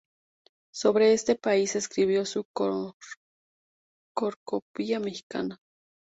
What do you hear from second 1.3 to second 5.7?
país escribió su "Cornucopia mexicana".